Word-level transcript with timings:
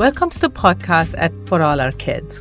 Welcome 0.00 0.30
to 0.30 0.40
the 0.40 0.48
podcast 0.48 1.14
at 1.18 1.30
For 1.42 1.60
All 1.60 1.78
Our 1.78 1.92
Kids. 1.92 2.40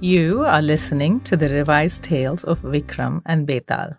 You 0.00 0.42
are 0.42 0.60
listening 0.60 1.20
to 1.20 1.36
the 1.36 1.48
revised 1.48 2.02
tales 2.02 2.42
of 2.42 2.58
Vikram 2.62 3.22
and 3.24 3.46
Betaal. 3.46 3.98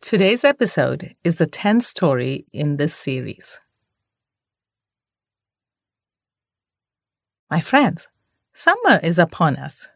Today's 0.00 0.42
episode 0.42 1.14
is 1.22 1.36
the 1.36 1.46
10th 1.46 1.82
story 1.82 2.46
in 2.50 2.78
this 2.78 2.94
series. 2.94 3.60
My 7.50 7.60
friends, 7.60 8.08
summer 8.54 9.00
is 9.02 9.18
upon 9.18 9.56
us. 9.56 9.88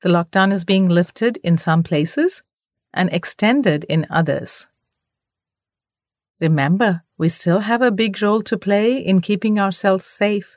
The 0.00 0.08
lockdown 0.08 0.50
is 0.50 0.64
being 0.64 0.88
lifted 0.88 1.36
in 1.44 1.58
some 1.58 1.82
places 1.82 2.42
and 2.94 3.12
extended 3.12 3.84
in 3.84 4.06
others. 4.08 4.66
Remember, 6.40 7.02
we 7.16 7.28
still 7.28 7.60
have 7.60 7.80
a 7.80 7.90
big 7.90 8.20
role 8.20 8.42
to 8.42 8.58
play 8.58 8.98
in 8.98 9.20
keeping 9.20 9.58
ourselves 9.58 10.04
safe. 10.04 10.56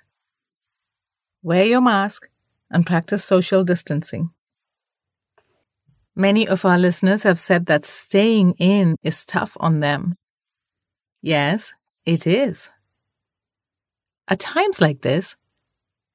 Wear 1.42 1.64
your 1.64 1.82
mask 1.82 2.30
and 2.70 2.86
practice 2.86 3.24
social 3.24 3.64
distancing. 3.64 4.32
Many 6.16 6.48
of 6.48 6.66
our 6.66 6.78
listeners 6.78 7.24
have 7.24 7.40
said 7.40 7.68
that 7.68 7.86
staying 7.86 8.56
in 8.60 8.98
is 9.04 9.26
tough 9.26 9.56
on 9.60 9.80
them. 9.80 10.16
Yes, 11.22 11.74
it 12.06 12.28
is. 12.28 12.70
At 14.28 14.42
times 14.42 14.82
like 14.82 15.02
this, 15.02 15.38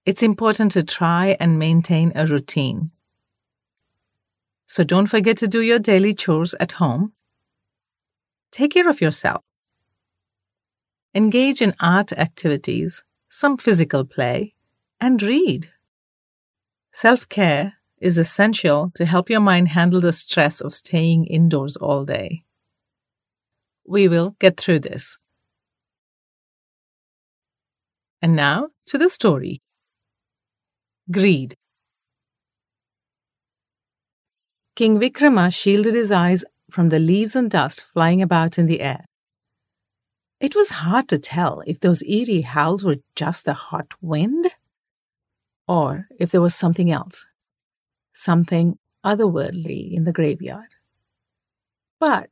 it's 0.05 0.23
important 0.23 0.73
to 0.73 0.83
try 0.83 1.37
and 1.41 1.59
maintain 1.59 2.13
a 2.15 2.27
routine. 2.27 2.91
So 4.67 4.85
don't 4.85 5.07
forget 5.07 5.39
to 5.39 5.49
do 5.49 5.61
your 5.61 5.79
daily 5.79 6.13
chores 6.13 6.55
at 6.61 6.73
home. 6.73 7.15
Take 8.53 8.73
care 8.75 8.89
of 8.89 9.01
yourself. 9.01 9.43
Engage 11.17 11.63
in 11.63 11.75
art 11.79 12.13
activities, 12.13 13.05
some 13.29 13.57
physical 13.57 14.05
play, 14.05 14.55
and 15.01 15.23
read. 15.23 15.71
Self 16.93 17.29
care 17.29 17.75
is 18.01 18.19
essential 18.19 18.91
to 18.97 19.05
help 19.05 19.31
your 19.31 19.41
mind 19.41 19.69
handle 19.69 20.01
the 20.01 20.13
stress 20.13 20.61
of 20.61 20.75
staying 20.75 21.27
indoors 21.27 21.77
all 21.77 22.05
day. 22.05 22.43
We 23.87 24.09
will 24.09 24.35
get 24.41 24.57
through 24.57 24.81
this. 24.81 25.17
And 28.21 28.35
now 28.35 28.71
to 28.87 28.99
the 28.99 29.09
story 29.09 29.63
Greed. 31.11 31.55
King 34.75 34.99
Vikrama 34.99 35.55
shielded 35.55 35.95
his 35.95 36.11
eyes 36.11 36.45
from 36.71 36.89
the 36.89 36.99
leaves 36.99 37.37
and 37.37 37.49
dust 37.49 37.85
flying 37.93 38.21
about 38.21 38.59
in 38.59 38.67
the 38.67 38.81
air. 38.81 39.05
It 40.41 40.55
was 40.55 40.71
hard 40.71 41.09
to 41.09 41.19
tell 41.19 41.63
if 41.67 41.81
those 41.81 42.03
eerie 42.03 42.43
howls 42.43 42.85
were 42.85 42.99
just 43.15 43.45
the 43.45 43.55
hot 43.55 43.93
wind 44.01 44.51
or 45.67 46.07
if 46.19 46.31
there 46.31 46.41
was 46.41 46.55
something 46.55 46.91
else, 46.91 47.25
something 48.13 48.79
otherworldly 49.05 49.95
in 49.95 50.05
the 50.05 50.13
graveyard. 50.13 50.69
But 52.01 52.31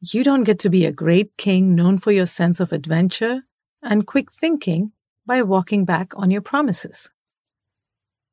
you 0.00 0.24
don't 0.24 0.44
get 0.44 0.58
to 0.60 0.70
be 0.70 0.84
a 0.84 0.92
great 0.92 1.36
king 1.36 1.74
known 1.74 1.98
for 1.98 2.12
your 2.12 2.26
sense 2.26 2.60
of 2.60 2.72
adventure 2.72 3.42
and 3.82 4.06
quick 4.06 4.32
thinking 4.32 4.92
by 5.24 5.42
walking 5.42 5.84
back 5.84 6.12
on 6.16 6.30
your 6.30 6.42
promises. 6.42 7.10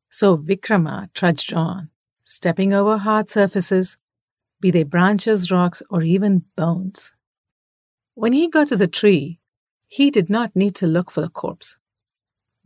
So 0.09 0.37
Vikrama 0.37 1.11
trudged 1.13 1.53
on, 1.53 1.89
stepping 2.23 2.73
over 2.73 2.97
hard 2.97 3.29
surfaces, 3.29 3.97
be 4.59 4.71
they 4.71 4.83
branches, 4.83 5.51
rocks, 5.51 5.81
or 5.89 6.03
even 6.03 6.43
bones. 6.55 7.11
When 8.15 8.33
he 8.33 8.47
got 8.47 8.67
to 8.67 8.75
the 8.75 8.87
tree, 8.87 9.39
he 9.87 10.11
did 10.11 10.29
not 10.29 10.55
need 10.55 10.75
to 10.75 10.87
look 10.87 11.09
for 11.09 11.21
the 11.21 11.29
corpse. 11.29 11.77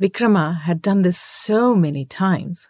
Vikrama 0.02 0.62
had 0.62 0.82
done 0.82 1.02
this 1.02 1.18
so 1.18 1.74
many 1.74 2.06
times. 2.06 2.70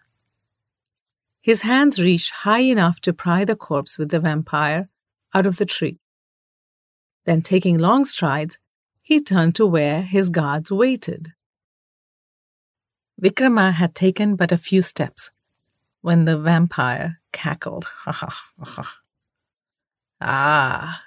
His 1.42 1.62
hands 1.62 2.00
reached 2.00 2.32
high 2.32 2.62
enough 2.62 3.00
to 3.02 3.14
pry 3.14 3.46
the 3.46 3.56
corpse 3.56 3.98
with 3.98 4.10
the 4.10 4.20
vampire 4.20 4.90
out 5.34 5.46
of 5.46 5.58
the 5.58 5.66
tree. 5.66 6.00
Then, 7.26 7.42
taking 7.42 7.78
long 7.78 8.06
strides, 8.06 8.58
he 9.02 9.22
turned 9.22 9.56
to 9.56 9.66
where 9.66 10.02
his 10.02 10.30
guards 10.30 10.72
waited. 10.72 11.34
Vikrama 13.22 13.72
had 13.74 13.96
taken 13.96 14.36
but 14.36 14.52
a 14.52 14.58
few 14.58 14.82
steps 14.82 15.32
when 16.02 16.26
the 16.26 16.38
vampire 16.38 17.20
cackled. 17.32 17.86
Ha. 17.86 18.12
Ha 18.12 18.30
ha 18.60 18.96
ah, 20.22 21.04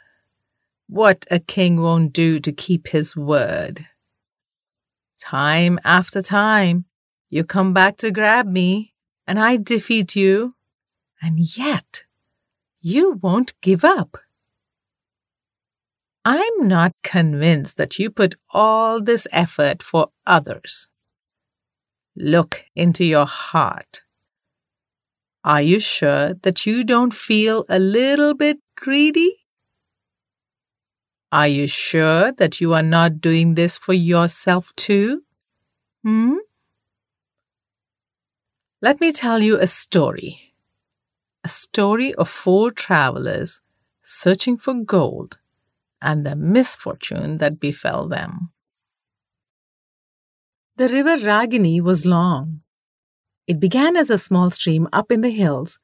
what 0.90 1.24
a 1.30 1.38
king 1.38 1.80
won't 1.80 2.12
do 2.12 2.40
to 2.40 2.50
keep 2.50 2.88
his 2.88 3.14
word. 3.14 3.86
Time 5.20 5.78
after 5.84 6.20
time, 6.20 6.84
you 7.28 7.44
come 7.44 7.72
back 7.72 7.96
to 7.98 8.10
grab 8.10 8.48
me, 8.48 8.92
and 9.24 9.38
I 9.38 9.56
defeat 9.56 10.16
you, 10.16 10.56
and 11.22 11.38
yet 11.56 12.02
you 12.80 13.20
won't 13.22 13.52
give 13.60 13.84
up. 13.84 14.18
I'm 16.24 16.66
not 16.66 16.92
convinced 17.04 17.76
that 17.76 18.00
you 18.00 18.10
put 18.10 18.34
all 18.50 19.00
this 19.00 19.28
effort 19.30 19.84
for 19.84 20.08
others. 20.26 20.88
Look 22.16 22.64
into 22.74 23.04
your 23.04 23.26
heart. 23.26 24.02
Are 25.44 25.62
you 25.62 25.78
sure 25.78 26.34
that 26.42 26.66
you 26.66 26.82
don't 26.82 27.14
feel 27.14 27.64
a 27.68 27.78
little 27.78 28.34
bit 28.34 28.58
greedy? 28.76 29.39
Are 31.32 31.46
you 31.46 31.68
sure 31.68 32.32
that 32.32 32.60
you 32.60 32.74
are 32.74 32.82
not 32.82 33.20
doing 33.20 33.54
this 33.54 33.78
for 33.78 33.92
yourself 33.92 34.74
too? 34.74 35.22
Hmm? 36.02 36.38
Let 38.82 39.00
me 39.00 39.12
tell 39.12 39.40
you 39.40 39.56
a 39.56 39.68
story. 39.68 40.54
A 41.44 41.48
story 41.48 42.12
of 42.14 42.28
four 42.28 42.72
travelers 42.72 43.60
searching 44.02 44.56
for 44.56 44.74
gold 44.74 45.38
and 46.02 46.26
the 46.26 46.34
misfortune 46.34 47.38
that 47.38 47.60
befell 47.60 48.08
them. 48.08 48.50
The 50.78 50.88
river 50.88 51.16
Ragini 51.16 51.80
was 51.80 52.04
long. 52.04 52.62
It 53.46 53.60
began 53.60 53.96
as 53.96 54.10
a 54.10 54.18
small 54.18 54.50
stream 54.50 54.88
up 54.92 55.12
in 55.12 55.20
the 55.20 55.30
hills, 55.30 55.78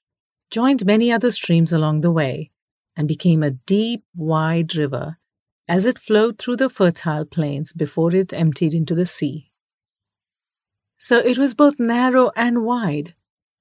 joined 0.51 0.85
many 0.85 1.13
other 1.13 1.31
streams 1.31 1.73
along 1.73 2.01
the 2.01 2.11
way, 2.11 2.51
and 2.97 3.07
became 3.07 3.45
a 3.45 3.53
deep, 3.53 4.03
wide 4.17 4.75
river 4.75 5.19
as 5.69 5.87
it 5.87 5.99
flowed 5.99 6.39
through 6.39 6.57
the 6.57 6.71
fertile 6.71 7.25
plains 7.25 7.73
before 7.73 8.15
it 8.15 8.33
emptied 8.33 8.75
into 8.75 8.95
the 8.95 9.07
sea. 9.07 9.51
So 10.99 11.19
it 11.19 11.39
was 11.39 11.55
both 11.55 11.79
narrow 11.79 12.31
and 12.37 12.65
wide, 12.65 13.15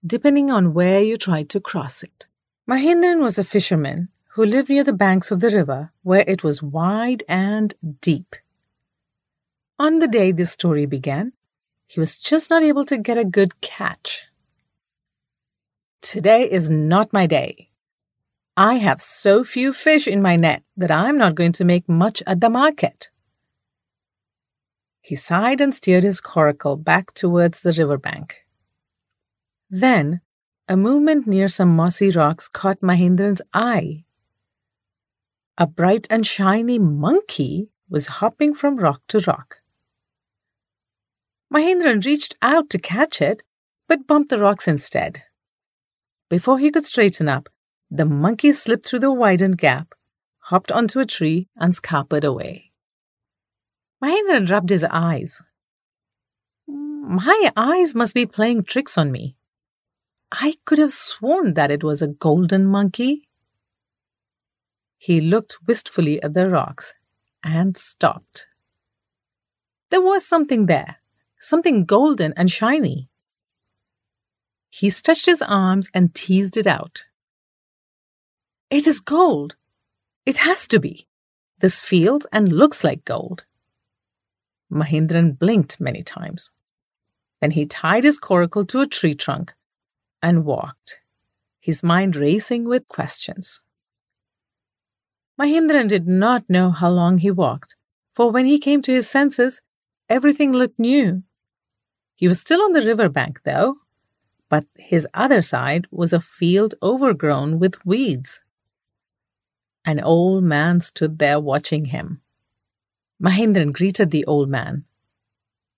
depending 0.06 0.50
on 0.52 0.74
where 0.74 1.02
you 1.02 1.18
tried 1.18 1.50
to 1.50 1.60
cross 1.60 2.04
it. 2.04 2.26
Mahendran 2.70 3.22
was 3.22 3.38
a 3.38 3.44
fisherman 3.44 4.10
who 4.30 4.46
lived 4.46 4.70
near 4.70 4.84
the 4.84 4.94
banks 4.94 5.32
of 5.32 5.40
the 5.40 5.50
river 5.50 5.92
where 6.04 6.24
it 6.28 6.44
was 6.44 6.62
wide 6.62 7.24
and 7.28 7.74
deep. 8.02 8.36
On 9.80 10.00
the 10.00 10.08
day 10.08 10.32
this 10.32 10.52
story 10.52 10.86
began, 10.86 11.34
he 11.88 12.00
was 12.00 12.18
just 12.18 12.50
not 12.50 12.64
able 12.64 12.86
to 12.86 12.98
get 12.98 13.18
a 13.18 13.26
good 13.26 13.62
catch. 13.62 14.26
Today 16.02 16.50
is 16.50 16.70
not 16.70 17.14
my 17.14 17.28
day, 17.28 17.70
I 18.58 18.76
have 18.76 19.02
so 19.02 19.44
few 19.44 19.74
fish 19.74 20.08
in 20.08 20.22
my 20.22 20.38
net 20.38 20.64
that 20.78 20.92
I'm 20.92 21.18
not 21.18 21.36
going 21.36 21.52
to 21.54 21.66
make 21.66 21.90
much 21.90 22.24
at 22.26 22.40
the 22.40 22.50
market. 22.50 23.10
He 25.02 25.16
sighed 25.16 25.60
and 25.60 25.76
steered 25.76 26.04
his 26.04 26.22
coracle 26.22 26.78
back 26.78 27.14
towards 27.14 27.62
the 27.62 27.74
river 27.74 27.98
bank. 27.98 28.46
Then, 29.70 30.22
a 30.70 30.78
movement 30.78 31.28
near 31.28 31.50
some 31.50 31.76
mossy 31.76 32.12
rocks 32.12 32.48
caught 32.48 32.82
Mahendran's 32.82 33.42
eye. 33.54 34.06
A 35.58 35.68
bright 35.68 36.08
and 36.10 36.26
shiny 36.26 36.80
monkey 36.80 37.70
was 37.90 38.08
hopping 38.08 38.54
from 38.54 38.78
rock 38.78 39.02
to 39.10 39.20
rock. 39.20 39.58
Mahendran 41.54 42.06
reached 42.06 42.36
out 42.42 42.70
to 42.70 42.80
catch 42.80 43.22
it, 43.22 43.44
but 43.88 44.08
bumped 44.08 44.30
the 44.30 44.40
rocks 44.40 44.68
instead. 44.68 45.24
Before 46.30 46.58
he 46.58 46.72
could 46.72 46.86
straighten 46.86 47.30
up, 47.30 47.50
the 47.90 48.06
monkey 48.06 48.52
slipped 48.52 48.86
through 48.86 49.00
the 49.00 49.12
widened 49.12 49.58
gap, 49.58 49.94
hopped 50.40 50.72
onto 50.72 51.00
a 51.00 51.06
tree, 51.06 51.48
and 51.56 51.76
scampered 51.76 52.24
away. 52.24 52.72
Mahendran 54.04 54.50
rubbed 54.50 54.70
his 54.70 54.84
eyes. 54.84 55.42
My 56.68 57.52
eyes 57.56 57.96
must 57.96 58.14
be 58.14 58.26
playing 58.26 58.64
tricks 58.64 58.98
on 58.98 59.12
me. 59.12 59.36
I 60.32 60.56
could 60.66 60.80
have 60.80 60.92
sworn 60.92 61.54
that 61.54 61.72
it 61.72 61.84
was 61.84 62.02
a 62.02 62.08
golden 62.08 62.68
monkey. 62.68 63.28
He 64.98 65.22
looked 65.22 65.58
wistfully 65.68 66.22
at 66.22 66.34
the 66.34 66.50
rocks 66.50 66.94
and 67.44 67.78
stopped. 67.78 68.48
There 69.92 70.02
was 70.02 70.26
something 70.26 70.66
there, 70.66 70.98
something 71.40 71.86
golden 71.86 72.34
and 72.36 72.50
shiny. 72.50 73.10
He 74.70 74.90
stretched 74.90 75.28
his 75.28 75.42
arms 75.42 75.90
and 75.94 76.14
teased 76.14 76.58
it 76.58 76.68
out. 76.68 77.06
It 78.76 78.88
is 78.88 79.00
gold. 79.00 79.56
It 80.26 80.36
has 80.40 80.68
to 80.68 80.82
be. 80.82 81.08
This 81.60 81.80
feels 81.80 82.28
and 82.34 82.52
looks 82.52 82.84
like 82.84 83.06
gold. 83.06 83.46
Mahendran 84.70 85.40
blinked 85.40 85.80
many 85.80 86.04
times. 86.04 86.52
Then 87.40 87.52
he 87.52 87.66
tied 87.66 88.04
his 88.04 88.20
coracle 88.20 88.66
to 88.66 88.82
a 88.82 88.86
tree 88.86 89.14
trunk 89.14 89.54
and 90.22 90.44
walked, 90.44 91.00
his 91.62 91.84
mind 91.84 92.18
racing 92.18 92.66
with 92.66 92.86
questions. 92.90 93.62
Mahendran 95.40 95.88
did 95.88 96.06
not 96.06 96.50
know 96.50 96.70
how 96.70 96.90
long 96.90 97.20
he 97.20 97.32
walked, 97.32 97.78
for 98.14 98.30
when 98.30 98.46
he 98.46 98.60
came 98.60 98.82
to 98.82 98.92
his 98.92 99.10
senses, 99.10 99.62
everything 100.10 100.52
looked 100.52 100.78
new. 100.78 101.24
He 102.14 102.28
was 102.28 102.42
still 102.42 102.62
on 102.62 102.74
the 102.74 102.86
river 102.86 103.08
bank, 103.08 103.44
though, 103.46 103.78
but 104.50 104.66
his 104.76 105.08
other 105.14 105.42
side 105.42 105.88
was 105.92 106.12
a 106.12 106.20
field 106.20 106.76
overgrown 106.84 107.58
with 107.58 107.86
weeds. 107.86 108.42
An 109.86 110.00
old 110.00 110.44
man 110.44 110.82
stood 110.82 111.20
there 111.20 111.40
watching 111.40 111.86
him. 111.86 112.22
Mahendran 113.22 113.72
greeted 113.72 114.12
the 114.12 114.26
old 114.26 114.50
man. 114.50 114.86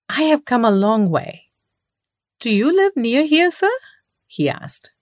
I 0.08 0.22
have 0.22 0.46
come 0.46 0.64
a 0.64 0.70
long 0.70 1.10
way. 1.10 1.44
Do 2.40 2.50
you 2.50 2.74
live 2.74 2.96
near 2.96 3.24
here, 3.24 3.50
sir? 3.50 3.70
he 4.26 4.48
asked. 4.48 4.92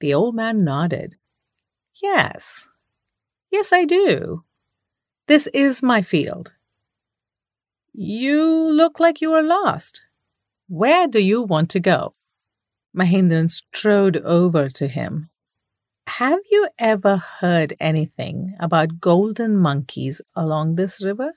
The 0.00 0.12
old 0.12 0.34
man 0.34 0.64
nodded. 0.64 1.16
Yes. 2.02 2.68
Yes, 3.50 3.72
I 3.72 3.84
do. 3.84 4.42
This 5.28 5.46
is 5.48 5.82
my 5.82 6.02
field. 6.02 6.52
You 7.92 8.44
look 8.72 8.98
like 8.98 9.20
you 9.20 9.32
are 9.32 9.42
lost. 9.42 10.02
Where 10.66 11.06
do 11.06 11.20
you 11.20 11.42
want 11.42 11.70
to 11.70 11.80
go? 11.80 12.14
Mahendran 12.96 13.48
strode 13.48 14.16
over 14.16 14.68
to 14.68 14.88
him. 14.88 15.30
Have 16.06 16.40
you 16.50 16.68
ever 16.78 17.16
heard 17.16 17.74
anything 17.80 18.54
about 18.60 19.00
golden 19.00 19.56
monkeys 19.56 20.20
along 20.36 20.76
this 20.76 21.02
river? 21.02 21.32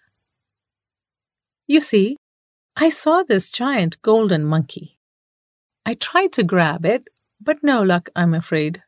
You 1.66 1.80
see, 1.80 2.18
I 2.76 2.90
saw 2.90 3.24
this 3.24 3.50
giant 3.50 4.02
golden 4.02 4.46
monkey. 4.46 5.00
I 5.86 5.94
tried 5.94 6.32
to 6.34 6.44
grab 6.44 6.86
it, 6.86 7.08
but 7.42 7.64
no 7.64 7.82
luck, 7.82 8.10
I'm 8.16 8.34
afraid. 8.34 8.84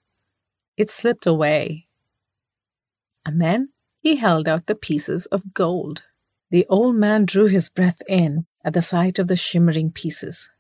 It 0.77 0.91
slipped 0.91 1.25
away. 1.25 1.87
And 3.25 3.41
then 3.41 3.69
he 3.99 4.17
held 4.17 4.47
out 4.47 4.67
the 4.67 4.75
pieces 4.75 5.25
of 5.27 5.53
gold. 5.53 6.03
The 6.51 6.65
old 6.69 6.95
man 6.95 7.25
drew 7.25 7.47
his 7.47 7.69
breath 7.69 8.01
in 8.07 8.45
at 8.63 8.73
the 8.73 8.81
sight 8.81 9.17
of 9.17 9.27
the 9.27 9.35
shimmering 9.35 9.91
pieces. 9.91 10.51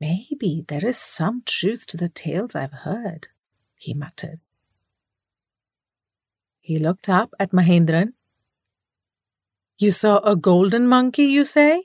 Maybe 0.00 0.64
there 0.66 0.86
is 0.86 0.96
some 0.96 1.42
truth 1.44 1.86
to 1.88 1.98
the 1.98 2.08
tales 2.08 2.54
I've 2.54 2.72
heard, 2.72 3.28
he 3.74 3.92
muttered. 3.92 4.40
He 6.60 6.78
looked 6.78 7.08
up 7.08 7.34
at 7.38 7.52
Mahendran. 7.52 8.14
You 9.78 9.90
saw 9.90 10.18
a 10.18 10.36
golden 10.36 10.86
monkey, 10.86 11.24
you 11.24 11.44
say? 11.44 11.84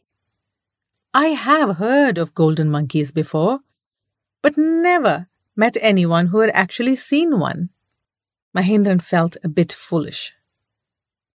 I 1.14 1.28
have 1.30 1.78
heard 1.78 2.18
of 2.18 2.34
golden 2.34 2.70
monkeys 2.70 3.12
before, 3.12 3.60
but 4.42 4.58
never 4.58 5.28
met 5.56 5.78
anyone 5.82 6.28
who 6.28 6.40
had 6.40 6.52
actually 6.54 6.96
seen 6.96 7.40
one. 7.40 7.70
Mahendran 8.56 9.02
felt 9.02 9.36
a 9.44 9.50
bit 9.50 9.74
foolish. 9.74 10.34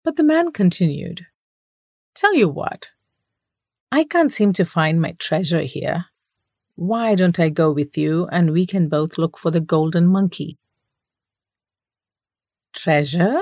But 0.03 0.15
the 0.15 0.23
man 0.23 0.51
continued. 0.51 1.27
Tell 2.13 2.33
you 2.33 2.47
what, 2.47 2.91
I 3.91 4.03
can't 4.03 4.31
seem 4.31 4.53
to 4.53 4.65
find 4.65 5.01
my 5.01 5.13
treasure 5.19 5.61
here. 5.61 6.05
Why 6.79 7.13
don't 7.13 7.41
I 7.41 7.49
go 7.49 7.73
with 7.73 7.97
you 7.97 8.29
and 8.31 8.51
we 8.51 8.65
can 8.65 8.87
both 8.87 9.17
look 9.17 9.37
for 9.37 9.51
the 9.51 9.59
golden 9.59 10.07
monkey? 10.07 10.57
Treasure? 12.71 13.37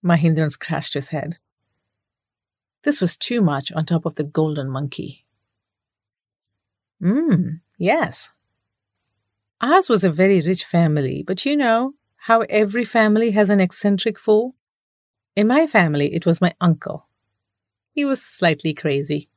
Mahendran 0.00 0.48
scratched 0.48 0.94
his 0.94 1.10
head. 1.10 1.38
This 2.84 3.00
was 3.00 3.16
too 3.16 3.42
much 3.42 3.72
on 3.72 3.84
top 3.84 4.06
of 4.06 4.14
the 4.14 4.22
golden 4.22 4.70
monkey. 4.70 5.26
Hmm, 7.02 7.56
yes. 7.78 8.30
Ours 9.60 9.88
was 9.88 10.04
a 10.04 10.10
very 10.10 10.40
rich 10.40 10.64
family, 10.64 11.24
but 11.26 11.44
you 11.44 11.56
know 11.56 11.94
how 12.16 12.42
every 12.42 12.84
family 12.84 13.32
has 13.32 13.50
an 13.50 13.58
eccentric 13.58 14.20
fool? 14.20 14.54
In 15.34 15.48
my 15.48 15.66
family, 15.66 16.14
it 16.14 16.26
was 16.26 16.40
my 16.40 16.54
uncle. 16.60 17.08
He 17.90 18.04
was 18.04 18.22
slightly 18.22 18.72
crazy. 18.72 19.30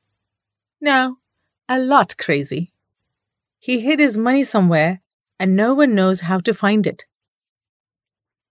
No, 0.80 1.18
a 1.70 1.80
lot 1.80 2.18
crazy. 2.18 2.74
He 3.60 3.80
hid 3.80 4.00
his 4.00 4.18
money 4.18 4.44
somewhere, 4.44 5.02
and 5.40 5.56
no 5.56 5.74
one 5.74 5.96
knows 5.96 6.22
how 6.22 6.40
to 6.42 6.54
find 6.54 6.88
it. 6.88 7.06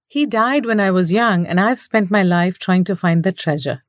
He 0.09 0.27
died 0.27 0.67
when 0.67 0.81
I 0.81 0.91
was 0.91 1.13
young, 1.13 1.47
and 1.47 1.61
I've 1.61 1.79
spent 1.79 2.11
my 2.11 2.23
life 2.23 2.59
trying 2.59 2.85
to 2.85 2.97
find 2.97 3.25
the 3.25 3.33
treasure. 3.33 3.83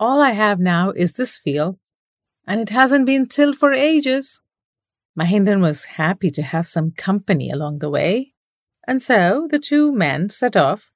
All 0.00 0.20
I 0.20 0.30
have 0.30 0.58
now 0.60 0.90
is 0.90 1.12
this 1.12 1.38
field, 1.38 1.78
and 2.46 2.60
it 2.60 2.70
hasn't 2.70 3.06
been 3.06 3.26
tilled 3.26 3.56
for 3.56 3.72
ages. 3.72 4.40
Mahendran 5.18 5.60
was 5.60 5.84
happy 5.84 6.30
to 6.30 6.42
have 6.42 6.66
some 6.66 6.90
company 6.90 7.50
along 7.50 7.78
the 7.78 7.90
way, 7.90 8.34
and 8.86 9.02
so 9.02 9.46
the 9.50 9.58
two 9.58 9.92
men 9.92 10.28
set 10.28 10.56
off 10.56 10.90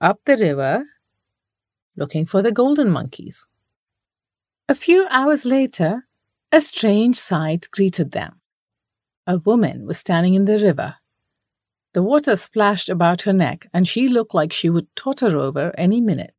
up 0.00 0.20
the 0.24 0.36
river 0.36 0.84
looking 1.96 2.26
for 2.26 2.42
the 2.42 2.52
golden 2.52 2.90
monkeys. 2.90 3.46
A 4.68 4.74
few 4.74 5.06
hours 5.10 5.44
later, 5.44 6.06
a 6.52 6.60
strange 6.60 7.16
sight 7.16 7.66
greeted 7.70 8.12
them. 8.12 8.38
A 9.26 9.38
woman 9.38 9.86
was 9.86 9.96
standing 9.96 10.34
in 10.34 10.44
the 10.44 10.58
river. 10.58 10.96
The 11.94 12.02
water 12.02 12.36
splashed 12.36 12.90
about 12.90 13.22
her 13.22 13.32
neck, 13.32 13.68
and 13.72 13.88
she 13.88 14.08
looked 14.08 14.34
like 14.34 14.52
she 14.52 14.68
would 14.68 14.94
totter 14.94 15.38
over 15.38 15.74
any 15.78 16.00
minute. 16.00 16.34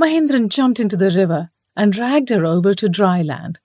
Mahendran 0.00 0.48
jumped 0.48 0.80
into 0.80 0.96
the 0.96 1.10
river 1.10 1.50
and 1.76 1.92
dragged 1.92 2.30
her 2.30 2.44
over 2.44 2.74
to 2.74 2.88
dry 2.88 3.22
land. 3.22 3.60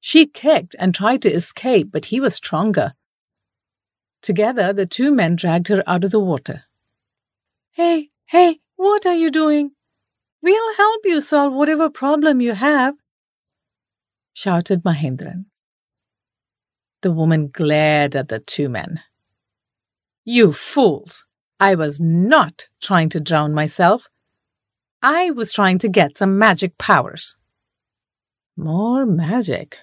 She 0.00 0.26
kicked 0.26 0.74
and 0.78 0.94
tried 0.94 1.22
to 1.22 1.32
escape, 1.32 1.92
but 1.92 2.06
he 2.06 2.20
was 2.20 2.34
stronger. 2.34 2.94
Together, 4.22 4.72
the 4.72 4.86
two 4.86 5.12
men 5.14 5.36
dragged 5.36 5.68
her 5.68 5.84
out 5.86 6.04
of 6.04 6.10
the 6.10 6.20
water. 6.20 6.64
Hey, 7.72 8.10
hey, 8.26 8.60
what 8.76 9.06
are 9.06 9.14
you 9.14 9.30
doing? 9.30 9.72
We'll 10.42 10.74
help 10.76 11.02
you 11.04 11.20
solve 11.20 11.52
whatever 11.52 11.90
problem 11.90 12.40
you 12.40 12.54
have, 12.54 12.94
shouted 14.32 14.82
Mahendran. 14.82 15.46
The 17.02 17.12
woman 17.12 17.48
glared 17.48 18.14
at 18.14 18.28
the 18.28 18.40
two 18.40 18.68
men. 18.68 19.00
You 20.24 20.52
fools! 20.52 21.24
I 21.58 21.74
was 21.74 22.00
not 22.00 22.68
trying 22.80 23.08
to 23.10 23.20
drown 23.20 23.52
myself. 23.52 24.08
I 25.02 25.30
was 25.30 25.52
trying 25.52 25.78
to 25.78 25.88
get 25.88 26.18
some 26.18 26.38
magic 26.38 26.78
powers. 26.78 27.36
More 28.56 29.06
magic? 29.06 29.78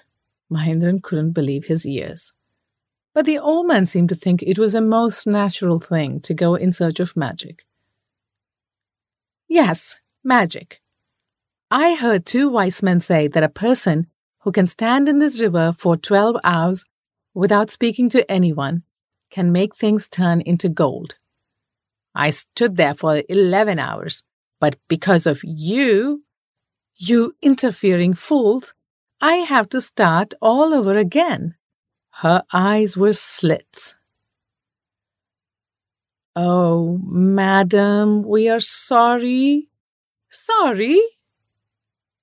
Mahendran 0.50 1.02
couldn't 1.02 1.32
believe 1.32 1.66
his 1.66 1.86
ears. 1.86 2.32
But 3.14 3.26
the 3.26 3.38
old 3.38 3.66
man 3.66 3.86
seemed 3.86 4.08
to 4.10 4.14
think 4.14 4.42
it 4.42 4.58
was 4.58 4.74
a 4.74 4.80
most 4.80 5.26
natural 5.26 5.78
thing 5.78 6.20
to 6.20 6.34
go 6.34 6.54
in 6.54 6.72
search 6.72 7.00
of 7.00 7.16
magic. 7.16 7.64
Yes, 9.48 9.98
magic. 10.22 10.80
I 11.70 11.94
heard 11.94 12.24
two 12.24 12.48
wise 12.48 12.82
men 12.82 13.00
say 13.00 13.28
that 13.28 13.42
a 13.42 13.48
person 13.48 14.06
who 14.48 14.52
can 14.52 14.66
stand 14.66 15.10
in 15.10 15.18
this 15.18 15.42
river 15.42 15.74
for 15.76 15.94
12 15.94 16.38
hours 16.42 16.82
without 17.34 17.68
speaking 17.68 18.08
to 18.08 18.30
anyone 18.32 18.82
can 19.30 19.52
make 19.52 19.76
things 19.76 20.08
turn 20.08 20.40
into 20.40 20.70
gold. 20.70 21.16
I 22.14 22.30
stood 22.30 22.78
there 22.78 22.94
for 22.94 23.22
11 23.28 23.78
hours, 23.78 24.22
but 24.58 24.76
because 24.88 25.26
of 25.26 25.42
you, 25.44 26.24
you 26.96 27.36
interfering 27.42 28.14
fools, 28.14 28.72
I 29.20 29.34
have 29.52 29.68
to 29.68 29.82
start 29.82 30.32
all 30.40 30.72
over 30.72 30.96
again. 30.96 31.54
Her 32.22 32.42
eyes 32.50 32.96
were 32.96 33.12
slits. 33.12 33.96
Oh, 36.34 36.98
madam, 37.04 38.22
we 38.22 38.48
are 38.48 38.60
sorry. 38.60 39.68
Sorry? 40.30 40.98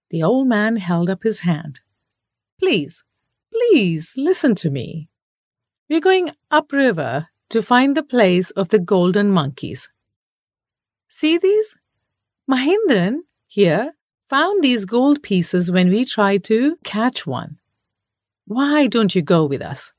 The 0.09 0.23
old 0.23 0.47
man 0.47 0.77
held 0.77 1.07
up 1.07 1.21
his 1.21 1.41
hand. 1.41 1.81
Please, 2.59 3.03
please 3.53 4.13
listen 4.17 4.55
to 4.55 4.69
me. 4.69 5.09
We're 5.89 5.99
going 5.99 6.31
upriver 6.49 7.27
to 7.49 7.61
find 7.61 7.95
the 7.95 8.03
place 8.03 8.51
of 8.51 8.69
the 8.69 8.79
golden 8.79 9.31
monkeys. 9.31 9.89
See 11.07 11.37
these? 11.37 11.75
Mahendran 12.49 13.19
here 13.47 13.93
found 14.29 14.63
these 14.63 14.85
gold 14.85 15.21
pieces 15.21 15.71
when 15.71 15.89
we 15.89 16.05
tried 16.05 16.43
to 16.45 16.77
catch 16.83 17.27
one. 17.27 17.57
Why 18.45 18.87
don't 18.87 19.15
you 19.15 19.21
go 19.21 19.45
with 19.45 19.61
us? 19.61 19.93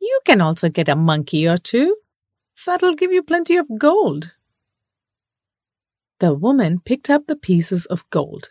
You 0.00 0.20
can 0.24 0.40
also 0.40 0.68
get 0.68 0.88
a 0.88 0.96
monkey 0.96 1.46
or 1.48 1.56
two. 1.56 1.96
That'll 2.64 2.94
give 2.94 3.12
you 3.12 3.22
plenty 3.22 3.56
of 3.56 3.66
gold. 3.78 4.32
The 6.18 6.32
woman 6.32 6.80
picked 6.80 7.10
up 7.10 7.26
the 7.26 7.36
pieces 7.36 7.86
of 7.86 8.08
gold. 8.10 8.50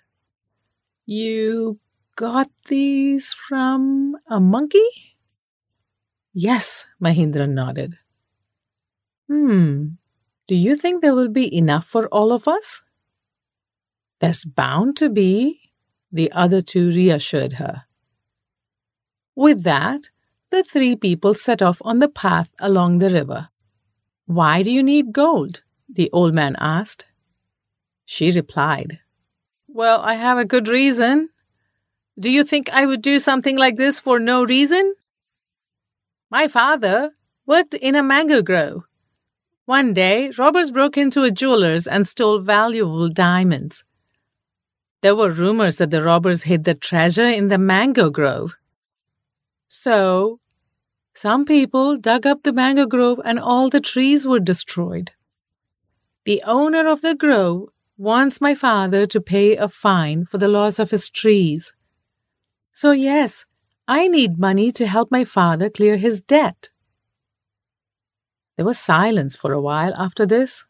You 1.05 1.79
got 2.15 2.49
these 2.67 3.33
from 3.33 4.15
a 4.27 4.39
monkey? 4.39 4.87
Yes, 6.33 6.85
Mahindra 7.01 7.47
nodded. 7.49 7.97
Hmm. 9.27 9.87
Do 10.47 10.55
you 10.55 10.75
think 10.75 11.01
there 11.01 11.15
will 11.15 11.29
be 11.29 11.53
enough 11.55 11.85
for 11.85 12.07
all 12.07 12.31
of 12.31 12.47
us? 12.47 12.81
There's 14.19 14.45
bound 14.45 14.97
to 14.97 15.09
be, 15.09 15.71
the 16.11 16.31
other 16.31 16.61
two 16.61 16.89
reassured 16.89 17.53
her. 17.53 17.83
With 19.35 19.63
that, 19.63 20.09
the 20.51 20.63
three 20.63 20.95
people 20.95 21.33
set 21.33 21.61
off 21.61 21.81
on 21.81 21.99
the 21.99 22.07
path 22.07 22.49
along 22.59 22.99
the 22.99 23.09
river. 23.09 23.49
Why 24.25 24.61
do 24.63 24.71
you 24.71 24.83
need 24.83 25.11
gold? 25.11 25.63
the 25.87 26.09
old 26.11 26.33
man 26.33 26.55
asked. 26.59 27.05
She 28.05 28.31
replied, 28.31 28.99
Well, 29.67 30.01
I 30.01 30.15
have 30.15 30.37
a 30.37 30.45
good 30.45 30.67
reason. 30.67 31.29
Do 32.17 32.31
you 32.31 32.45
think 32.45 32.69
I 32.71 32.85
would 32.85 33.01
do 33.01 33.19
something 33.19 33.57
like 33.57 33.75
this 33.75 33.99
for 33.99 34.19
no 34.19 34.45
reason? 34.45 34.95
My 36.31 36.47
father 36.47 37.11
worked 37.45 37.73
in 37.73 37.95
a 37.95 38.03
mango 38.03 38.41
grove. 38.41 38.83
One 39.65 39.93
day, 39.93 40.31
robbers 40.37 40.71
broke 40.71 40.97
into 40.97 41.23
a 41.23 41.31
jeweler's 41.31 41.87
and 41.87 42.07
stole 42.07 42.39
valuable 42.39 43.09
diamonds. 43.09 43.83
There 45.01 45.15
were 45.15 45.29
rumors 45.29 45.75
that 45.75 45.91
the 45.91 46.01
robbers 46.01 46.43
hid 46.43 46.63
the 46.63 46.73
treasure 46.73 47.29
in 47.29 47.49
the 47.49 47.57
mango 47.57 48.09
grove. 48.09 48.55
So, 49.67 50.39
some 51.13 51.45
people 51.45 51.97
dug 51.97 52.25
up 52.25 52.43
the 52.43 52.53
mango 52.53 52.85
grove 52.85 53.19
and 53.23 53.39
all 53.39 53.69
the 53.69 53.81
trees 53.81 54.25
were 54.25 54.39
destroyed. 54.39 55.11
The 56.23 56.41
owner 56.43 56.87
of 56.87 57.01
the 57.01 57.13
grove 57.13 57.69
wants 57.97 58.41
my 58.41 58.55
father 58.55 59.05
to 59.05 59.21
pay 59.21 59.55
a 59.55 59.67
fine 59.67 60.25
for 60.25 60.37
the 60.37 60.47
loss 60.47 60.79
of 60.79 60.91
his 60.91 61.09
trees. 61.09 61.74
So, 62.75 62.91
yes, 62.91 63.45
I 63.87 64.09
need 64.09 64.37
money 64.37 64.69
to 64.71 64.85
help 64.85 65.09
my 65.09 65.23
father 65.23 65.69
clear 65.69 65.95
his 65.95 66.19
debt. 66.19 66.69
There 68.57 68.65
was 68.65 68.77
silence 68.77 69.33
for 69.33 69.53
a 69.53 69.61
while 69.61 69.93
after 69.95 70.25
this, 70.25 70.65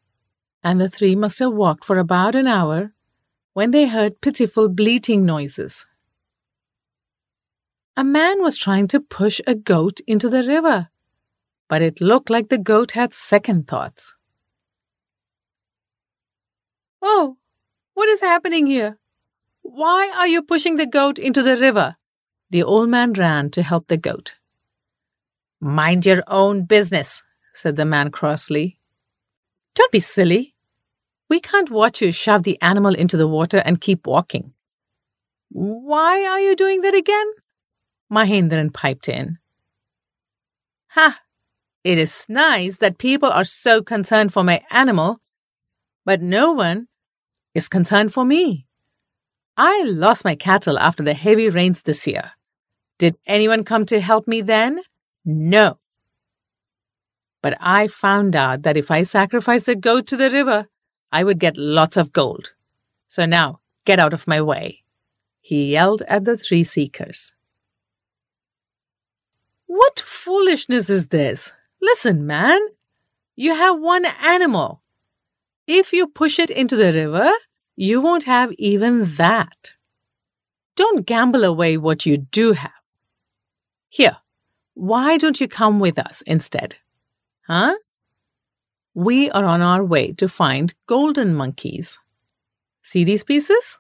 and 0.63 0.79
the 0.79 0.87
three 0.87 1.15
must 1.15 1.39
have 1.39 1.53
walked 1.53 1.83
for 1.83 1.97
about 1.97 2.35
an 2.35 2.45
hour 2.45 2.93
when 3.53 3.71
they 3.71 3.87
heard 3.87 4.21
pitiful 4.21 4.69
bleating 4.69 5.25
noises. 5.25 5.87
A 7.97 8.03
man 8.03 8.43
was 8.43 8.55
trying 8.55 8.87
to 8.89 8.99
push 8.99 9.41
a 9.47 9.55
goat 9.55 9.99
into 10.05 10.29
the 10.29 10.43
river, 10.43 10.89
but 11.67 11.81
it 11.81 12.01
looked 12.01 12.29
like 12.29 12.49
the 12.49 12.59
goat 12.59 12.91
had 12.91 13.15
second 13.15 13.67
thoughts. 13.67 14.15
Oh, 17.01 17.37
what 17.95 18.09
is 18.09 18.21
happening 18.21 18.67
here? 18.67 18.99
Why 19.75 20.09
are 20.15 20.25
you 20.25 20.41
pushing 20.41 20.77
the 20.77 20.85
goat 20.85 21.19
into 21.19 21.43
the 21.43 21.57
river? 21.57 21.97
The 22.49 22.63
old 22.63 22.87
man 22.87 23.11
ran 23.11 23.49
to 23.51 23.61
help 23.61 23.89
the 23.89 23.97
goat. 23.97 24.35
Mind 25.59 26.05
your 26.05 26.23
own 26.27 26.63
business, 26.63 27.21
said 27.53 27.75
the 27.75 27.83
man 27.83 28.09
crossly. 28.09 28.79
Don't 29.73 29.91
be 29.91 29.99
silly. 29.99 30.55
We 31.27 31.41
can't 31.41 31.69
watch 31.69 32.01
you 32.01 32.13
shove 32.13 32.43
the 32.43 32.57
animal 32.61 32.95
into 32.95 33.17
the 33.17 33.27
water 33.27 33.57
and 33.65 33.81
keep 33.81 34.07
walking. 34.07 34.53
Why 35.49 36.23
are 36.23 36.39
you 36.39 36.55
doing 36.55 36.79
that 36.83 36.95
again? 36.95 37.27
Mahendran 38.09 38.73
piped 38.73 39.09
in. 39.09 39.39
Ha! 40.91 41.19
It 41.83 41.99
is 41.99 42.25
nice 42.29 42.77
that 42.77 42.97
people 42.97 43.29
are 43.29 43.43
so 43.43 43.81
concerned 43.81 44.31
for 44.31 44.41
my 44.45 44.61
animal, 44.71 45.19
but 46.05 46.21
no 46.21 46.53
one 46.53 46.87
is 47.53 47.67
concerned 47.67 48.13
for 48.13 48.23
me. 48.23 48.64
I 49.57 49.83
lost 49.83 50.25
my 50.25 50.35
cattle 50.35 50.77
after 50.77 51.03
the 51.03 51.13
heavy 51.13 51.49
rains 51.49 51.81
this 51.81 52.05
year. 52.07 52.31
Did 52.97 53.15
anyone 53.25 53.63
come 53.63 53.85
to 53.87 54.01
help 54.01 54.27
me 54.27 54.41
then? 54.41 54.81
No. 55.23 55.79
But 57.41 57.57
I 57.59 57.87
found 57.87 58.35
out 58.35 58.63
that 58.63 58.77
if 58.77 58.91
I 58.91 59.03
sacrificed 59.03 59.67
a 59.67 59.75
goat 59.75 60.07
to 60.07 60.17
the 60.17 60.29
river, 60.29 60.67
I 61.11 61.23
would 61.23 61.39
get 61.39 61.57
lots 61.57 61.95
of 61.95 62.11
gold. 62.11 62.53
So 63.07 63.25
now, 63.25 63.59
get 63.85 63.99
out 63.99 64.13
of 64.13 64.27
my 64.27 64.41
way. 64.41 64.83
He 65.41 65.71
yelled 65.71 66.01
at 66.07 66.25
the 66.25 66.37
three 66.37 66.63
seekers. 66.63 67.31
What 69.67 69.99
foolishness 69.99 70.89
is 70.89 71.07
this? 71.07 71.53
Listen, 71.81 72.25
man. 72.25 72.59
You 73.35 73.53
have 73.53 73.79
one 73.79 74.05
animal. 74.05 74.81
If 75.67 75.93
you 75.93 76.07
push 76.07 76.39
it 76.39 76.49
into 76.49 76.75
the 76.75 76.93
river, 76.93 77.31
you 77.75 78.01
won't 78.01 78.23
have 78.23 78.51
even 78.53 79.15
that. 79.15 79.73
Don't 80.75 81.05
gamble 81.05 81.43
away 81.43 81.77
what 81.77 82.05
you 82.05 82.17
do 82.17 82.53
have. 82.53 82.71
Here, 83.89 84.17
why 84.73 85.17
don't 85.17 85.39
you 85.39 85.47
come 85.47 85.79
with 85.79 85.97
us 85.97 86.21
instead? 86.23 86.75
Huh? 87.47 87.75
We 88.93 89.29
are 89.31 89.45
on 89.45 89.61
our 89.61 89.83
way 89.83 90.13
to 90.13 90.27
find 90.27 90.73
golden 90.87 91.33
monkeys. 91.33 91.99
See 92.81 93.03
these 93.03 93.23
pieces? 93.23 93.79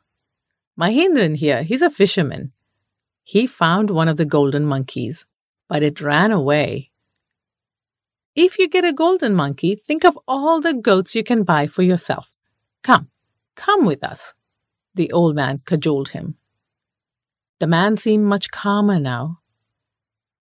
Mahendran 0.79 1.37
here, 1.37 1.63
he's 1.63 1.81
a 1.81 1.89
fisherman. 1.89 2.51
He 3.23 3.47
found 3.47 3.89
one 3.89 4.07
of 4.07 4.17
the 4.17 4.25
golden 4.25 4.65
monkeys, 4.65 5.25
but 5.67 5.83
it 5.83 6.01
ran 6.01 6.31
away. 6.31 6.91
If 8.35 8.59
you 8.59 8.67
get 8.67 8.83
a 8.83 8.93
golden 8.93 9.33
monkey, 9.33 9.81
think 9.87 10.03
of 10.03 10.19
all 10.27 10.59
the 10.59 10.73
goats 10.73 11.15
you 11.15 11.23
can 11.23 11.43
buy 11.43 11.67
for 11.67 11.81
yourself. 11.81 12.31
Come, 12.83 13.09
come 13.55 13.85
with 13.85 14.03
us. 14.03 14.33
The 14.93 15.11
old 15.11 15.35
man 15.35 15.61
cajoled 15.65 16.09
him. 16.09 16.35
The 17.59 17.67
man 17.67 17.97
seemed 17.97 18.25
much 18.25 18.51
calmer 18.51 18.99
now. 18.99 19.39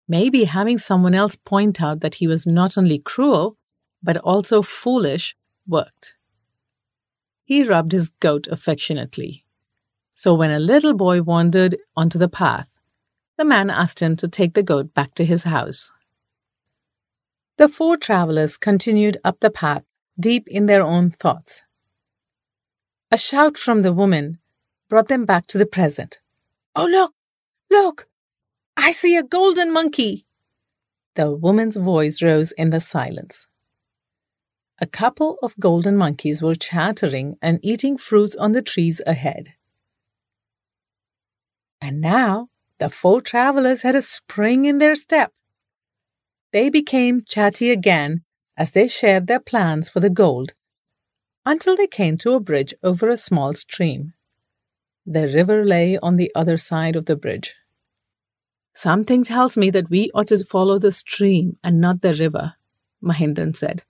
Maybe 0.06 0.44
having 0.44 0.78
someone 0.78 1.14
else 1.14 1.36
point 1.36 1.80
out 1.80 2.00
that 2.00 2.16
he 2.16 2.26
was 2.26 2.46
not 2.46 2.76
only 2.76 2.98
cruel, 2.98 3.56
but 4.02 4.16
also 4.18 4.62
foolish 4.62 5.34
worked. 5.66 6.14
He 7.44 7.64
rubbed 7.64 7.92
his 7.92 8.10
goat 8.10 8.46
affectionately. 8.48 9.44
So 10.12 10.34
when 10.34 10.50
a 10.50 10.58
little 10.58 10.94
boy 10.94 11.22
wandered 11.22 11.76
onto 11.96 12.18
the 12.18 12.28
path, 12.28 12.68
the 13.36 13.44
man 13.44 13.70
asked 13.70 14.00
him 14.00 14.16
to 14.16 14.28
take 14.28 14.54
the 14.54 14.62
goat 14.62 14.94
back 14.94 15.14
to 15.14 15.24
his 15.24 15.44
house. 15.44 15.90
The 17.56 17.68
four 17.68 17.96
travelers 17.96 18.56
continued 18.56 19.16
up 19.24 19.40
the 19.40 19.50
path, 19.50 19.82
deep 20.18 20.46
in 20.48 20.66
their 20.66 20.82
own 20.82 21.10
thoughts. 21.10 21.62
A 23.14 23.16
shout 23.16 23.56
from 23.56 23.82
the 23.82 23.92
woman 23.92 24.40
brought 24.88 25.06
them 25.06 25.24
back 25.24 25.46
to 25.46 25.56
the 25.56 25.66
present. 25.66 26.18
Oh, 26.74 26.86
look! 26.86 27.14
Look! 27.70 28.08
I 28.76 28.90
see 28.90 29.16
a 29.16 29.22
golden 29.22 29.72
monkey! 29.72 30.26
The 31.14 31.30
woman's 31.30 31.76
voice 31.76 32.20
rose 32.20 32.50
in 32.50 32.70
the 32.70 32.80
silence. 32.80 33.46
A 34.80 34.88
couple 34.88 35.38
of 35.44 35.54
golden 35.60 35.96
monkeys 35.96 36.42
were 36.42 36.56
chattering 36.56 37.36
and 37.40 37.60
eating 37.62 37.96
fruits 37.98 38.34
on 38.34 38.50
the 38.50 38.62
trees 38.62 39.00
ahead. 39.06 39.54
And 41.80 42.00
now 42.00 42.48
the 42.78 42.90
four 42.90 43.20
travelers 43.20 43.82
had 43.82 43.94
a 43.94 44.02
spring 44.02 44.64
in 44.64 44.78
their 44.78 44.96
step. 44.96 45.30
They 46.52 46.68
became 46.68 47.22
chatty 47.24 47.70
again 47.70 48.24
as 48.56 48.72
they 48.72 48.88
shared 48.88 49.28
their 49.28 49.38
plans 49.38 49.88
for 49.88 50.00
the 50.00 50.10
gold 50.10 50.52
until 51.46 51.76
they 51.76 51.86
came 51.86 52.16
to 52.18 52.32
a 52.34 52.40
bridge 52.40 52.74
over 52.82 53.08
a 53.08 53.16
small 53.16 53.52
stream. 53.52 54.12
The 55.06 55.28
river 55.28 55.64
lay 55.64 55.98
on 55.98 56.16
the 56.16 56.32
other 56.34 56.56
side 56.56 56.96
of 56.96 57.04
the 57.04 57.16
bridge. 57.16 57.54
Something 58.74 59.22
tells 59.22 59.56
me 59.56 59.70
that 59.70 59.90
we 59.90 60.10
ought 60.14 60.28
to 60.28 60.44
follow 60.44 60.78
the 60.78 60.90
stream 60.92 61.56
and 61.62 61.80
not 61.80 62.00
the 62.00 62.14
river, 62.14 62.54
Mahendran 63.02 63.54
said. 63.54 63.82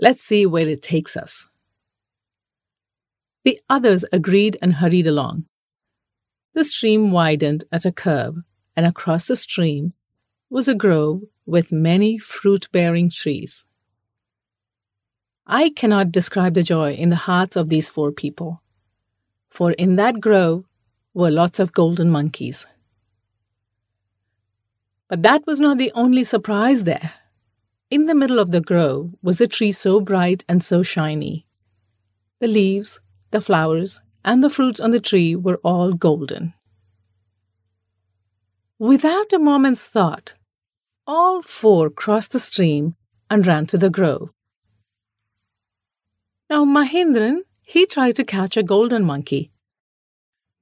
Let's 0.00 0.20
see 0.20 0.46
where 0.46 0.68
it 0.68 0.82
takes 0.82 1.16
us. 1.16 1.46
The 3.44 3.60
others 3.68 4.04
agreed 4.12 4.56
and 4.60 4.74
hurried 4.74 5.06
along. 5.06 5.44
The 6.54 6.64
stream 6.64 7.12
widened 7.12 7.64
at 7.70 7.84
a 7.84 7.92
curve, 7.92 8.36
and 8.76 8.86
across 8.86 9.26
the 9.26 9.36
stream 9.36 9.92
was 10.50 10.66
a 10.66 10.74
grove 10.74 11.22
with 11.46 11.70
many 11.70 12.18
fruit 12.18 12.68
bearing 12.72 13.10
trees. 13.10 13.64
I 15.50 15.70
cannot 15.70 16.12
describe 16.12 16.52
the 16.52 16.62
joy 16.62 16.92
in 16.92 17.08
the 17.08 17.16
hearts 17.16 17.56
of 17.56 17.70
these 17.70 17.88
four 17.88 18.12
people, 18.12 18.60
for 19.48 19.72
in 19.72 19.96
that 19.96 20.20
grove 20.20 20.66
were 21.14 21.30
lots 21.30 21.58
of 21.58 21.72
golden 21.72 22.10
monkeys. 22.10 22.66
But 25.08 25.22
that 25.22 25.46
was 25.46 25.58
not 25.58 25.78
the 25.78 25.90
only 25.94 26.22
surprise 26.22 26.84
there. 26.84 27.14
In 27.90 28.04
the 28.04 28.14
middle 28.14 28.38
of 28.38 28.50
the 28.50 28.60
grove 28.60 29.14
was 29.22 29.40
a 29.40 29.46
tree 29.46 29.72
so 29.72 30.02
bright 30.02 30.44
and 30.50 30.62
so 30.62 30.82
shiny. 30.82 31.46
The 32.40 32.48
leaves, 32.48 33.00
the 33.30 33.40
flowers, 33.40 34.02
and 34.22 34.44
the 34.44 34.50
fruits 34.50 34.80
on 34.80 34.90
the 34.90 35.00
tree 35.00 35.34
were 35.34 35.60
all 35.64 35.94
golden. 35.94 36.52
Without 38.78 39.32
a 39.32 39.38
moment's 39.38 39.88
thought, 39.88 40.34
all 41.06 41.40
four 41.40 41.88
crossed 41.88 42.32
the 42.32 42.38
stream 42.38 42.96
and 43.30 43.46
ran 43.46 43.64
to 43.68 43.78
the 43.78 43.88
grove. 43.88 44.28
Now 46.50 46.64
Mahendran, 46.64 47.40
he 47.62 47.84
tried 47.84 48.16
to 48.16 48.24
catch 48.24 48.56
a 48.56 48.62
golden 48.62 49.04
monkey, 49.04 49.52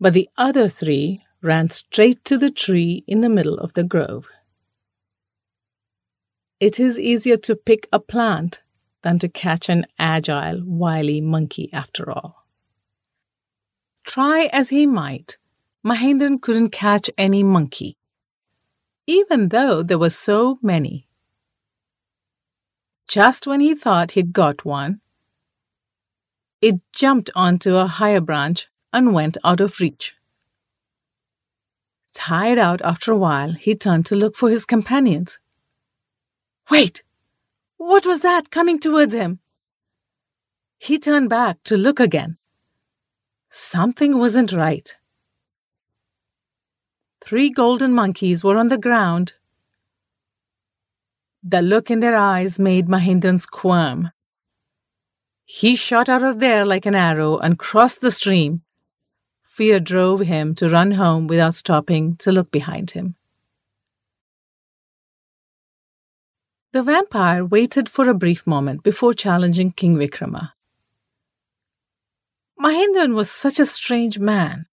but 0.00 0.14
the 0.14 0.28
other 0.36 0.68
three 0.68 1.22
ran 1.42 1.70
straight 1.70 2.24
to 2.24 2.36
the 2.36 2.50
tree 2.50 3.04
in 3.06 3.20
the 3.20 3.28
middle 3.28 3.58
of 3.58 3.74
the 3.74 3.84
grove. 3.84 4.26
It 6.58 6.80
is 6.80 6.98
easier 6.98 7.36
to 7.36 7.54
pick 7.54 7.86
a 7.92 8.00
plant 8.00 8.62
than 9.02 9.20
to 9.20 9.28
catch 9.28 9.68
an 9.68 9.86
agile, 9.98 10.62
wily 10.64 11.20
monkey 11.20 11.70
after 11.72 12.10
all. 12.10 12.46
Try 14.04 14.46
as 14.52 14.70
he 14.70 14.86
might, 14.86 15.36
Mahendran 15.84 16.40
couldn't 16.40 16.70
catch 16.70 17.08
any 17.16 17.44
monkey, 17.44 17.96
even 19.06 19.50
though 19.50 19.84
there 19.84 19.98
were 19.98 20.10
so 20.10 20.58
many. 20.62 21.06
Just 23.08 23.46
when 23.46 23.60
he 23.60 23.74
thought 23.74 24.12
he'd 24.12 24.32
got 24.32 24.64
one, 24.64 25.00
it 26.60 26.80
jumped 26.92 27.30
onto 27.34 27.76
a 27.76 27.86
higher 27.86 28.20
branch 28.20 28.68
and 28.92 29.12
went 29.12 29.36
out 29.44 29.60
of 29.60 29.78
reach. 29.80 30.14
Tired 32.14 32.58
out 32.58 32.80
after 32.82 33.12
a 33.12 33.16
while, 33.16 33.52
he 33.52 33.74
turned 33.74 34.06
to 34.06 34.16
look 34.16 34.36
for 34.36 34.48
his 34.48 34.64
companions. 34.64 35.38
Wait! 36.70 37.02
What 37.76 38.06
was 38.06 38.20
that 38.22 38.50
coming 38.50 38.78
towards 38.80 39.14
him? 39.14 39.40
He 40.78 40.98
turned 40.98 41.28
back 41.28 41.62
to 41.64 41.76
look 41.76 42.00
again. 42.00 42.38
Something 43.50 44.18
wasn't 44.18 44.52
right. 44.52 44.96
Three 47.22 47.50
golden 47.50 47.92
monkeys 47.92 48.42
were 48.42 48.56
on 48.56 48.68
the 48.68 48.78
ground. 48.78 49.34
The 51.42 51.60
look 51.60 51.90
in 51.90 52.00
their 52.00 52.16
eyes 52.16 52.58
made 52.58 52.88
Mahendran 52.88 53.40
squirm. 53.40 54.10
He 55.48 55.76
shot 55.76 56.08
out 56.08 56.24
of 56.24 56.40
there 56.40 56.66
like 56.66 56.86
an 56.86 56.96
arrow 56.96 57.38
and 57.38 57.56
crossed 57.56 58.00
the 58.00 58.10
stream. 58.10 58.62
Fear 59.42 59.78
drove 59.80 60.20
him 60.20 60.56
to 60.56 60.68
run 60.68 60.90
home 60.90 61.28
without 61.28 61.54
stopping 61.54 62.16
to 62.16 62.32
look 62.32 62.50
behind 62.50 62.90
him. 62.90 63.14
The 66.72 66.82
vampire 66.82 67.44
waited 67.44 67.88
for 67.88 68.08
a 68.08 68.14
brief 68.14 68.44
moment 68.44 68.82
before 68.82 69.14
challenging 69.14 69.70
King 69.70 69.96
Vikrama. 69.96 70.50
Mahendran 72.60 73.14
was 73.14 73.30
such 73.30 73.60
a 73.60 73.66
strange 73.66 74.18
man. 74.18 74.66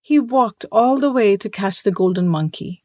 He 0.00 0.20
walked 0.20 0.64
all 0.70 0.98
the 0.98 1.10
way 1.10 1.36
to 1.36 1.48
catch 1.48 1.82
the 1.82 1.90
golden 1.90 2.28
monkey. 2.28 2.84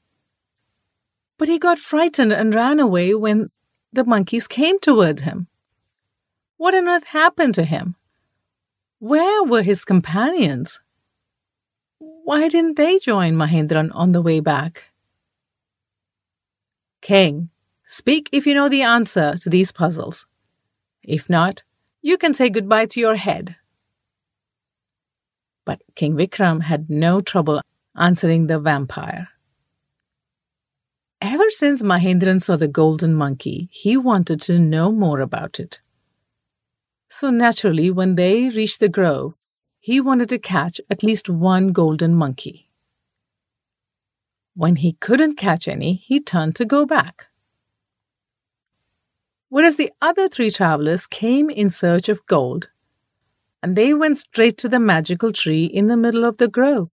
But 1.38 1.50
he 1.50 1.60
got 1.60 1.77
frightened 1.77 2.34
and 2.34 2.55
ran 2.55 2.79
away 2.79 3.13
when 3.13 3.51
the 3.93 4.03
monkeys 4.03 4.48
came 4.48 4.79
toward 4.79 5.19
him. 5.22 5.48
What 6.59 6.75
on 6.75 6.87
earth 6.87 7.07
happened 7.07 7.55
to 7.55 7.63
him? 7.63 7.95
Where 8.99 9.43
were 9.43 9.63
his 9.63 9.85
companions? 9.85 10.79
Why 11.97 12.49
didn't 12.49 12.75
they 12.75 12.99
join 12.99 13.33
Mahendran 13.33 13.89
on 13.95 14.11
the 14.11 14.21
way 14.21 14.39
back? 14.41 14.91
King, 17.01 17.49
Speak 17.91 18.29
if 18.31 18.45
you 18.45 18.53
know 18.53 18.69
the 18.69 18.83
answer 18.83 19.35
to 19.37 19.49
these 19.49 19.71
puzzles. 19.71 20.27
If 21.01 21.27
not, 21.27 21.63
you 22.03 22.19
can 22.19 22.35
say 22.35 22.51
goodbye 22.51 22.85
to 22.85 22.99
your 22.99 23.15
head. 23.15 23.55
But 25.65 25.81
King 25.95 26.13
Vikram 26.13 26.61
had 26.61 26.87
no 26.87 27.19
trouble 27.19 27.61
answering 27.95 28.45
the 28.45 28.59
vampire. 28.59 29.29
Ever 31.19 31.49
since 31.49 31.81
Mahendran 31.81 32.43
saw 32.43 32.57
the 32.57 32.67
golden 32.67 33.15
monkey, 33.15 33.69
he 33.71 33.97
wanted 33.97 34.39
to 34.41 34.59
know 34.59 34.91
more 34.91 35.19
about 35.19 35.59
it. 35.59 35.81
So 37.09 37.29
naturally, 37.29 37.91
when 37.91 38.15
they 38.15 38.49
reached 38.49 38.79
the 38.79 38.89
grove, 38.89 39.33
he 39.79 39.99
wanted 39.99 40.29
to 40.29 40.39
catch 40.39 40.79
at 40.89 41.03
least 41.03 41.29
one 41.29 41.73
golden 41.73 42.15
monkey. 42.15 42.69
When 44.55 44.77
he 44.77 44.93
couldn't 44.93 45.35
catch 45.35 45.67
any, 45.67 45.95
he 45.95 46.19
turned 46.19 46.55
to 46.57 46.65
go 46.65 46.85
back 46.85 47.29
whereas 49.49 49.75
the 49.75 49.91
other 50.01 50.29
three 50.29 50.51
travelers 50.51 51.07
came 51.07 51.50
in 51.50 51.69
search 51.69 52.07
of 52.07 52.25
gold, 52.27 52.69
and 53.61 53.75
they 53.75 53.93
went 53.93 54.17
straight 54.17 54.57
to 54.57 54.69
the 54.69 54.79
magical 54.79 55.33
tree 55.33 55.65
in 55.65 55.87
the 55.87 55.98
middle 55.98 56.24
of 56.24 56.37
the 56.37 56.48
grove. 56.48 56.89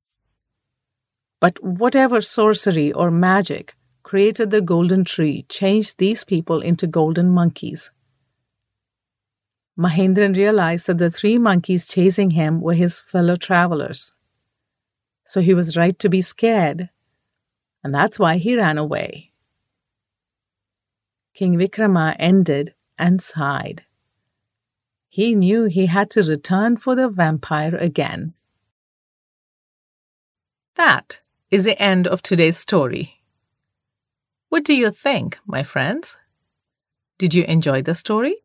But 1.38 1.62
whatever 1.62 2.20
sorcery 2.20 2.92
or 2.92 3.10
magic 3.10 3.76
created 4.02 4.50
the 4.50 4.62
golden 4.62 5.04
tree 5.04 5.44
changed 5.48 5.98
these 5.98 6.24
people 6.24 6.60
into 6.60 6.86
golden 6.86 7.30
monkeys. 7.30 7.90
Mahendran 9.78 10.34
realized 10.34 10.86
that 10.86 10.98
the 10.98 11.10
three 11.10 11.36
monkeys 11.36 11.86
chasing 11.86 12.30
him 12.30 12.60
were 12.60 12.74
his 12.74 13.00
fellow 13.00 13.36
travelers. 13.36 14.12
So 15.24 15.40
he 15.40 15.54
was 15.54 15.76
right 15.76 15.98
to 15.98 16.08
be 16.08 16.20
scared, 16.20 16.88
and 17.84 17.94
that's 17.94 18.18
why 18.18 18.38
he 18.38 18.56
ran 18.56 18.78
away. 18.78 19.32
King 21.34 21.58
Vikrama 21.58 22.16
ended 22.18 22.74
and 22.98 23.20
sighed. 23.20 23.84
He 25.08 25.34
knew 25.34 25.64
he 25.64 25.86
had 25.86 26.10
to 26.10 26.22
return 26.22 26.78
for 26.78 26.94
the 26.94 27.08
vampire 27.08 27.76
again. 27.76 28.32
That 30.76 31.20
is 31.50 31.64
the 31.64 31.80
end 31.80 32.06
of 32.06 32.22
today's 32.22 32.56
story. 32.56 33.20
What 34.48 34.64
do 34.64 34.74
you 34.74 34.90
think, 34.90 35.38
my 35.46 35.62
friends? 35.62 36.16
Did 37.18 37.34
you 37.34 37.44
enjoy 37.44 37.82
the 37.82 37.94
story? 37.94 38.36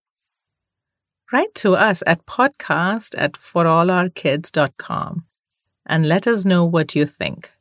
Write 1.31 1.53
to 1.55 1.75
us 1.75 2.03
at 2.05 2.25
podcast 2.25 3.15
at 3.17 3.33
forallourkids.com 3.33 5.25
and 5.85 6.07
let 6.07 6.27
us 6.27 6.45
know 6.45 6.65
what 6.65 6.95
you 6.95 7.05
think. 7.05 7.51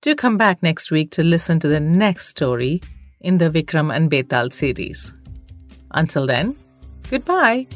Do 0.00 0.14
come 0.14 0.38
back 0.38 0.62
next 0.62 0.90
week 0.90 1.10
to 1.12 1.22
listen 1.22 1.58
to 1.60 1.68
the 1.68 1.80
next 1.80 2.28
story 2.28 2.80
in 3.20 3.38
the 3.38 3.50
Vikram 3.50 3.94
and 3.94 4.10
Betaal 4.10 4.52
series. 4.52 5.12
Until 5.90 6.26
then, 6.26 6.56
goodbye. 7.10 7.66